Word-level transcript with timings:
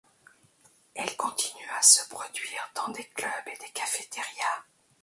Elle 0.95 1.15
continue 1.15 1.69
à 1.77 1.81
se 1.83 2.09
produire 2.09 2.67
dans 2.73 2.91
des 2.91 3.03
clubs 3.05 3.31
et 3.53 3.57
des 3.59 3.69
cafétérias. 3.71 4.63